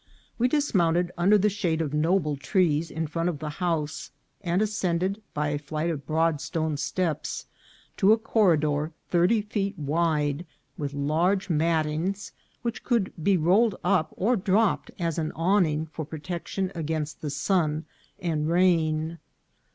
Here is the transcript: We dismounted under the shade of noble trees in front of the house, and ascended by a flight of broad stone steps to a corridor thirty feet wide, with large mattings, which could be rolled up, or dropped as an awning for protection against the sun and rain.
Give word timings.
We 0.39 0.47
dismounted 0.47 1.11
under 1.15 1.37
the 1.37 1.47
shade 1.47 1.79
of 1.79 1.93
noble 1.93 2.35
trees 2.35 2.89
in 2.89 3.05
front 3.05 3.29
of 3.29 3.37
the 3.37 3.51
house, 3.51 4.09
and 4.41 4.59
ascended 4.59 5.21
by 5.35 5.49
a 5.49 5.59
flight 5.59 5.91
of 5.91 6.07
broad 6.07 6.41
stone 6.41 6.75
steps 6.77 7.45
to 7.97 8.11
a 8.11 8.17
corridor 8.17 8.93
thirty 9.09 9.43
feet 9.43 9.77
wide, 9.77 10.43
with 10.75 10.95
large 10.95 11.51
mattings, 11.51 12.31
which 12.63 12.83
could 12.83 13.13
be 13.23 13.37
rolled 13.37 13.75
up, 13.83 14.11
or 14.17 14.35
dropped 14.35 14.89
as 14.97 15.19
an 15.19 15.31
awning 15.33 15.85
for 15.85 16.03
protection 16.03 16.71
against 16.73 17.21
the 17.21 17.29
sun 17.29 17.85
and 18.17 18.49
rain. 18.49 19.19